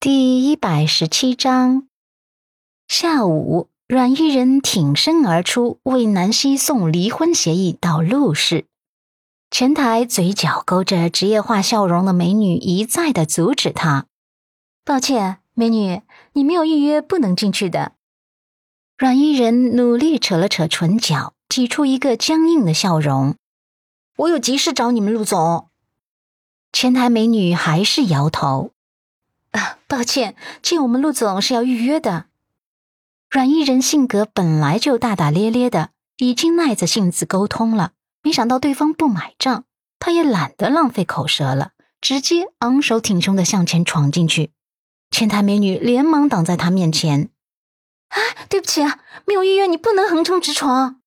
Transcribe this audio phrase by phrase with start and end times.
[0.00, 1.88] 第一百十七章，
[2.86, 8.66] 下午，阮玉人挺身而出，为南希送离婚协议到陆氏。
[9.50, 14.06] 前台嘴角勾着职业化笑容的美女一再的阻止他
[14.86, 16.02] ：“抱歉，美女，
[16.34, 17.94] 你没有预约，不能进去的。”
[18.96, 23.34] 阮玉人努力扯了扯唇角，挤出一个僵硬的笑容
[24.18, 25.66] ：“我有急事找你们，陆总。”
[26.72, 28.70] 前台美女还是摇头。
[29.58, 32.26] 啊，抱歉，见我们陆总是要预约的。
[33.28, 39.64] 阮玉人性格本来就大大咧咧的，已经耐着性子沟通了，没想到对方不买账，
[39.98, 44.52] 他也懒得浪费口舌了，直接昂首挺胸的向前闯进去。
[45.10, 47.30] 前台美女连忙挡在他面前
[48.08, 48.16] ：“啊，
[48.48, 51.00] 对不起啊，没有预约，你不能横冲直闯。”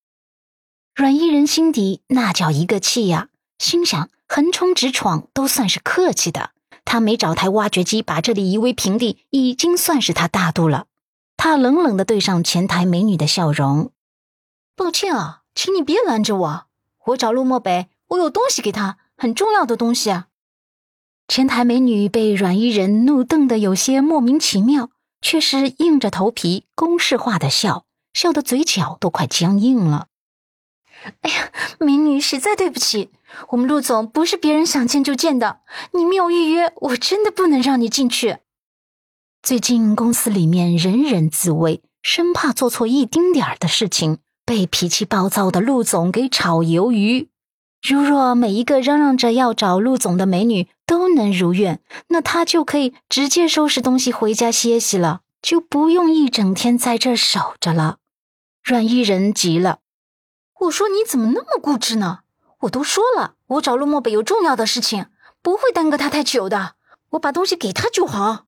[0.93, 6.51] 阮玉人心底那叫一个气呀，心想横冲直闯都算是客气的。
[6.85, 10.87] 他没找台挖掘机把这里夷为平地，已经算是他大度了。
[11.37, 13.91] 他冷冷的对上前台美女的笑容
[14.75, 16.65] ：“抱歉啊，请你别拦着我，
[17.07, 20.27] 我找陆漠北，我有东西给他，很重要的东西啊。”
[21.27, 24.89] 前台美女被阮伊人怒瞪的有些莫名其妙，
[25.21, 30.07] 却是硬着头皮公式化的笑，笑得嘴角都快僵硬了。
[31.21, 33.09] 哎呀，美女，实在对不起，
[33.49, 35.61] 我们陆总不是别人想见就见的。
[35.93, 38.37] 你没有预约，我真的不能让你进去。
[39.41, 47.29] 最近公司里面人人自危，生怕做错一丁点儿的事情，被脾气暴躁的陆总给炒鱿鱼。
[47.81, 51.79] 如若每一个嚷嚷着要找陆总的美女都能如愿，
[52.09, 57.97] 那他就可以直接收拾东西回家歇息了，就不用一整天在这守着了。
[58.63, 59.79] 阮玉人急了。
[60.61, 62.19] 我说你怎么那么固执呢？
[62.61, 65.07] 我都说了，我找陆漠北有重要的事情，
[65.41, 66.75] 不会耽搁他太久的。
[67.11, 68.45] 我把东西给他就好。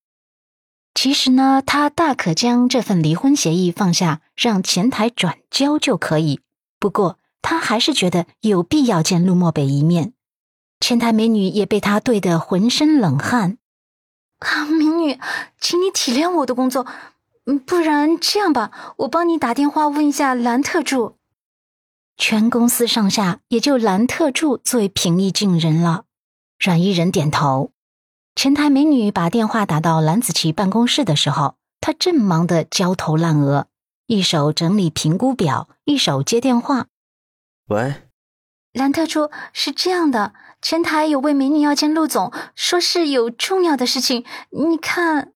[0.93, 6.41] 其实呢，他大可将这份离婚协议放下，让前台转交就可以。
[6.79, 10.13] 不过他还是觉得有必要见陆漠北一面。
[10.79, 13.57] 前台美女也被他对得浑身冷汗。
[14.37, 15.19] 啊，美女，
[15.59, 16.85] 请你体谅我的工作，
[17.47, 21.17] 嗯不然这样吧，我帮你打电话问一下兰特助。
[22.17, 26.05] 全公司上下也就兰特助最平易近人了。
[26.59, 27.71] 阮伊人点头。
[28.35, 33.67] 前台美女把电话打到蓝子琪办公室的时候，她正忙得焦头烂额，
[34.07, 36.87] 一手整理评估表，一手接电话。
[37.67, 38.03] 喂，
[38.71, 44.25] 兰特助，是这样的，前台有位美女要见陆总，说是有重要的事情。
[44.49, 45.33] 你看，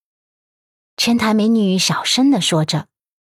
[0.95, 2.87] 前台美女小声的说着，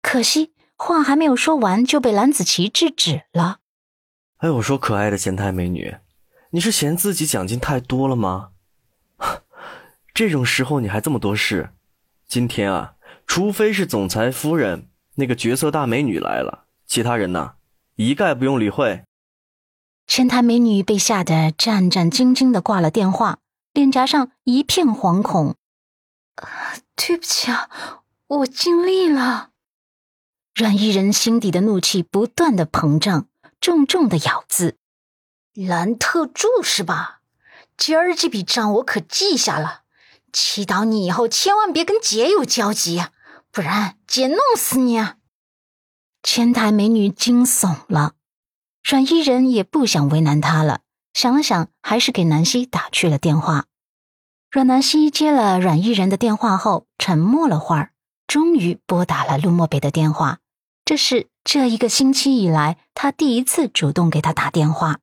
[0.02, 0.54] 可惜。
[0.82, 3.60] 话还没有说完，就被蓝子琪制止了。
[4.38, 5.98] 哎，我说可爱的前台美女，
[6.52, 8.52] 你是嫌自己奖金太多了吗？
[10.16, 11.72] 这种时候你还这么多事？
[12.26, 12.94] 今天啊，
[13.28, 17.56] 除非是总裁夫人那个绝色大美女来了，其他人呢，
[17.96, 19.04] 一概不用理会。
[20.08, 23.40] 前台美女被吓得战战兢兢的挂了电话，
[23.74, 25.56] 脸颊上一片惶恐。
[26.96, 27.70] 对不起啊，
[28.28, 29.50] 我尽力了。
[30.60, 33.30] 阮伊人心底的怒气不断的膨胀，
[33.62, 34.76] 重重的咬字
[35.56, 37.22] ：“兰特助是吧？
[37.78, 39.84] 今儿这笔账我可记下了，
[40.34, 43.14] 祈祷你以后千万别跟姐有交集呀，
[43.54, 45.02] 不然姐弄死你！”
[46.24, 48.16] 前台美女惊悚了，
[48.84, 50.82] 阮伊人也不想为难她了，
[51.14, 53.68] 想了想，还是给南希打去了电话。
[54.52, 57.94] 阮南希接了阮伊人的电话后，沉默了会儿，
[58.28, 60.40] 终于拨打了陆漠北的电话。
[60.90, 64.98] 这是这一个星期以来，他第一次主动给他打电话。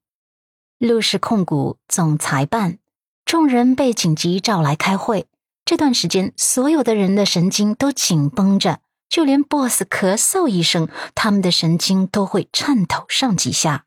[0.81, 2.79] 陆氏控股总裁办，
[3.25, 5.29] 众人被紧急召来开会。
[5.65, 13.85] 这段时间，所有的人的神经都紧绷着，就连 boss 咳嗽一声，他们的神经都会颤抖上几下。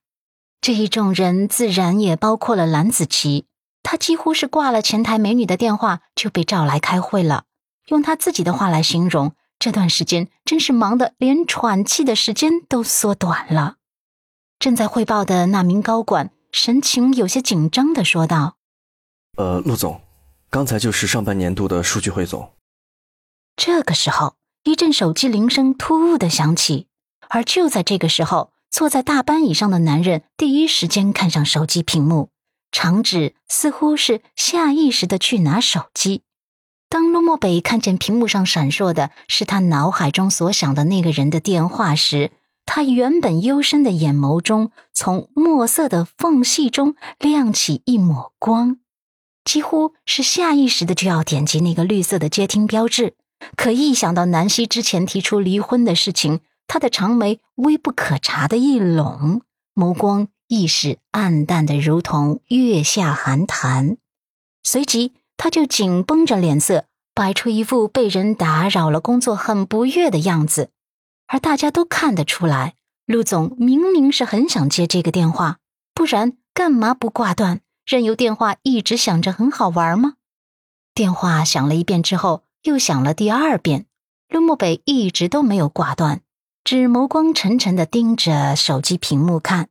[0.62, 3.46] 这一众人自然也包括了蓝子琪，
[3.84, 7.44] 他几乎是挂了前台美女的电话就被召来开会了。
[7.88, 9.34] 用他自己的话来形容。
[9.60, 13.76] 这段时间真是忙得连喘气的时间都缩短了。
[14.58, 18.56] 正在汇报的那名高管神情有些紧张的说道
[19.38, 20.02] ：“呃，陆总，
[20.50, 22.54] 刚才就是上半年度的数据汇总。”
[23.56, 26.88] 这个时候，一阵手机铃声突兀的响起，
[27.28, 32.30] 而就在这个时候，坐在大班椅上的男人第一时间看向手机屏幕，
[32.72, 36.24] 长指似乎是下意识的去拿手机。
[36.89, 42.31] 当陆漠北看见屏幕上闪烁的是他脑海中所想的那个人的电话时，
[42.65, 48.77] 他原本幽深的眼眸中，从墨色的缝隙中亮起一抹光。
[49.45, 53.13] 几乎是下意识的就要点击那个绿色的接听标志。
[53.56, 59.41] 可一想到南希之前提出离婚的事情，他的长眉微不可察的一拢，
[59.75, 63.97] 眸光亦是暗淡的，如同月下寒潭。
[64.63, 66.83] 随即，他就紧绷着脸色，
[67.15, 70.69] 摆出一副被人打扰了工作很不悦的样子。
[71.27, 72.75] 而大家都看得出来，
[73.06, 75.59] 陆总明明是很想接这个电话，
[75.94, 80.15] 不然干嘛不挂断，任由电话一直响着，很好玩吗？
[80.94, 83.86] 电话响了一遍之后，又响了第二遍，
[84.27, 86.19] 陆漠北一直都没有挂断，
[86.65, 89.69] 只眸光沉沉的盯着手机屏幕看。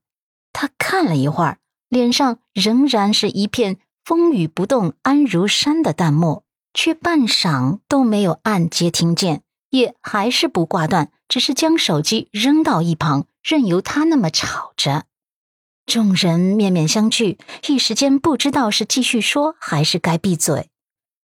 [0.54, 1.58] 他看了一会儿，
[1.90, 3.76] 脸上仍然是一片。
[4.08, 15.04] 风雨不动，安如山的淡漠，却半晌都没有按接听键，也还是不挂断，只是将手机扔到一旁，任由他那么吵着。
[15.84, 20.70] 众人面面相觑，一时间不知道是继续说还是该闭嘴。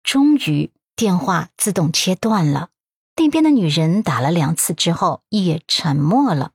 [0.01, 2.69] 终于，电话自动切断了。
[3.16, 6.54] 那边的女人打了两次之后，也沉默了。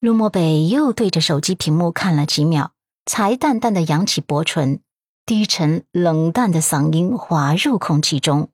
[0.00, 2.72] 陆漠北又对着手机屏幕看了几秒，
[3.04, 4.80] 才淡淡的扬起薄唇。
[5.26, 8.50] 低沉冷淡的嗓音滑入空气中。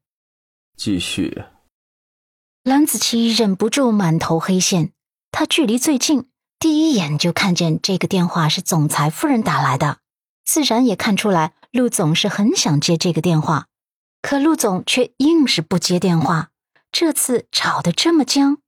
[0.75, 1.45] 继续。
[2.65, 4.93] 蓝子琪忍不住满头黑线。
[5.31, 9.99] 他距离最近，第一眼就看见这个电话是总裁夫人打来的，
[10.47, 13.67] 自然也看出来陆总是很想接这个电话，
[14.23, 16.49] 可陆总却硬是不接电话。
[16.91, 18.59] 这次吵得这么僵，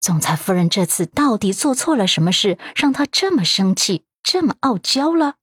[0.00, 5.34] 总裁夫人这次到底做错了什么事，让他这么生气，这么傲娇了？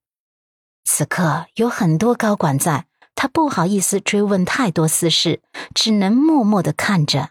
[0.92, 5.44] 此刻有很多高管在，他不好意思追问太多私事，
[5.76, 7.30] 只能默默的看着。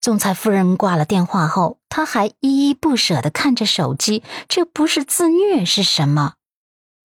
[0.00, 6.34] 总裁夫人挂了电话后，他还依依不舍的看着手机，这不是自虐是什么？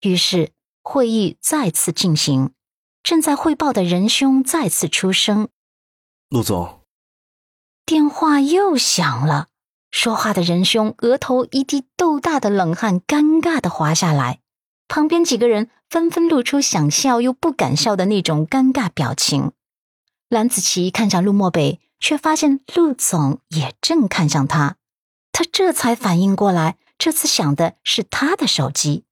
[0.02, 0.52] 于是
[0.84, 2.52] 会议再次进行，
[3.02, 5.48] 正在汇报的仁兄再次出声
[6.30, 6.82] ：“陆总。”
[7.84, 9.48] 电话又响了，
[9.90, 14.41] 说话的仁兄额头一滴豆大的冷汗尴尬的滑下来。
[14.92, 19.52] 旁边几个人纷纷露出想笑又不敢笑的那种尴尬表情。
[20.28, 24.76] 蓝子琪看向陆漠北，却发现陆总也正看向他，
[25.32, 29.04] 他这才反应过来，这次响的是他的手机。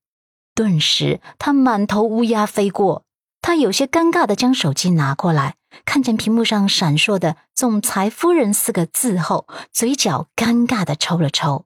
[0.55, 3.07] 顿时，他满头乌鸦飞过。
[3.41, 5.55] 他有些尴尬的将手机拿过来，
[5.87, 11.65] 看见屏幕上闪烁的“总裁夫人”四个字后，嘴角尴尬的抽了抽。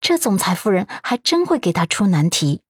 [0.00, 2.60] 这总裁夫人还真会给他出难题。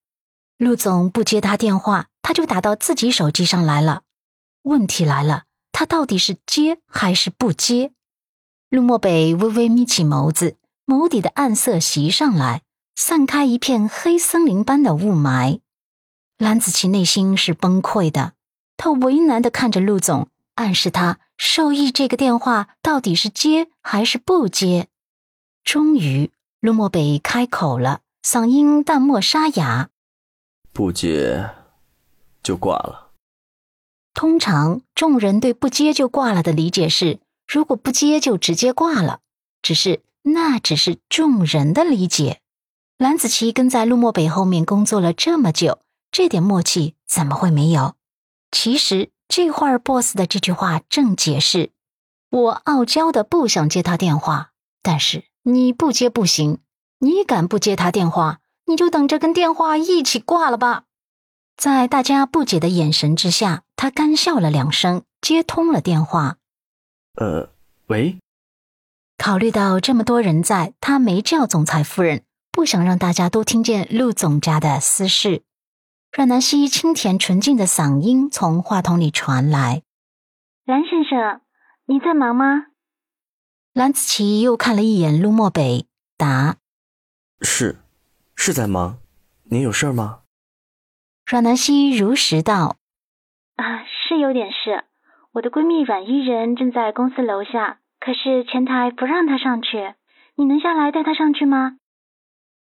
[0.58, 4.02] 陆总不接他电话，他就打到自己手机上来了。
[4.62, 7.92] 问题来了，他到底是接还是不接？
[8.68, 12.62] 陆漠北微微眯起眸子，眸底的暗色袭上来，
[12.96, 15.60] 散开一片黑森林般的雾霾。
[16.38, 18.32] 蓝子琪内心是崩溃的，
[18.76, 24.88] 他为难的看着陆总，暗示他受益这个电话到底是接还是不接。
[25.62, 29.90] 终于，陆漠北开口了，嗓音淡漠沙哑。
[30.78, 31.50] 不接，
[32.40, 33.10] 就挂了。
[34.14, 39.18] 通常众人对不接就挂了的理解是，如果不接就直接挂了。
[39.60, 42.40] 只是那只是众人的理解。
[42.96, 45.80] 蓝子琪跟在陆漠北后面工作了这么久，
[46.12, 47.96] 这点默契怎么会没有？
[48.52, 51.72] 其实这会儿 boss 的这句话正解释：
[52.30, 56.60] 我傲娇的不想接他电话，但是你不接不行，
[57.00, 58.38] 你敢不接他电话？
[58.68, 60.84] 你就等着跟电话一起挂了吧！
[61.56, 66.36] 在大家不解的眼神之下，他干笑了两声，接通了电话。
[67.14, 67.50] 呃，
[67.86, 68.18] 喂。
[69.16, 72.22] 考虑到这么多人在，他没叫总裁夫人，
[72.52, 75.42] 不想让大家都听见陆总家的私事。
[76.12, 79.82] 阮南希清甜纯净的嗓音从话筒里传来
[80.66, 81.40] ：“蓝先生，
[81.86, 82.66] 你在忙吗？”
[83.72, 85.86] 蓝子琪又看了一眼陆漠北，
[86.18, 86.56] 答
[87.40, 87.78] ：“是。”
[88.40, 88.98] 是在忙，
[89.50, 90.20] 您有事吗？
[91.26, 92.76] 阮南希如实道
[93.58, 94.84] ：“啊，是有点事。
[95.32, 99.92] 我的闺蜜阮伊人正在公司楼下，可是前台不让她上去。
[100.36, 101.78] 你能下来带她上去吗？”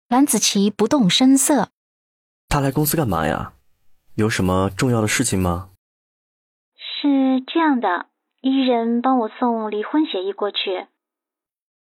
[0.10, 1.70] 蓝子琪不动声色
[2.50, 3.54] ：“她来公司干嘛呀？
[4.16, 5.70] 有什么重要的事情吗？”
[6.76, 8.08] 是这样的，
[8.42, 10.88] 伊人帮我送离婚协议过去。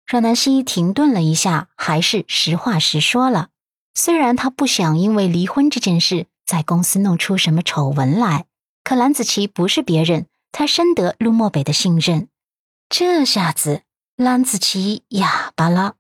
[0.06, 3.48] 阮南希停顿了一下，还是实话实说了。
[3.94, 8.46] 虽然他不想因为离婚这件事在公司弄出什么丑闻来，
[8.82, 12.28] 可蓝子琪不是别人，他深得陆漠北的信任。
[12.88, 13.82] 这下子，
[14.16, 15.96] 蓝子琪哑巴了。